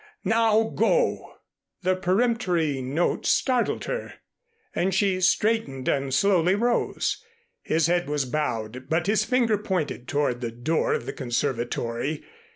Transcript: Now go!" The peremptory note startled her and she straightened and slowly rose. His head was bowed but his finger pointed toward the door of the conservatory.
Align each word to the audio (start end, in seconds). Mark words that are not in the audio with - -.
Now 0.23 0.63
go!" 0.63 1.35
The 1.83 1.95
peremptory 1.95 2.81
note 2.81 3.27
startled 3.27 3.85
her 3.85 4.15
and 4.73 4.95
she 4.95 5.21
straightened 5.21 5.87
and 5.87 6.11
slowly 6.11 6.55
rose. 6.55 7.23
His 7.61 7.85
head 7.85 8.09
was 8.09 8.25
bowed 8.25 8.89
but 8.89 9.05
his 9.05 9.23
finger 9.25 9.59
pointed 9.59 10.07
toward 10.07 10.41
the 10.41 10.49
door 10.49 10.93
of 10.95 11.05
the 11.05 11.13
conservatory. 11.13 12.23